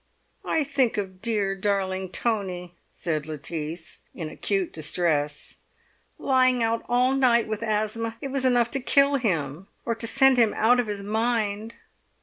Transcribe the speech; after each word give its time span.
"I 0.43 0.63
think 0.63 0.97
of 0.97 1.21
dear 1.21 1.53
darling 1.53 2.09
Tony," 2.09 2.73
said 2.91 3.27
Lettice, 3.27 3.99
in 4.15 4.29
acute 4.29 4.73
distress; 4.73 5.57
"lying 6.17 6.63
out 6.63 6.83
all 6.89 7.13
night 7.13 7.47
with 7.47 7.61
asthma—it 7.61 8.29
was 8.31 8.43
enough 8.43 8.71
to 8.71 8.79
kill 8.79 9.17
him—or 9.17 9.93
to 9.93 10.07
send 10.07 10.37
him 10.37 10.55
out 10.55 10.79
of 10.79 10.87
his 10.87 11.03
mind." 11.03 11.75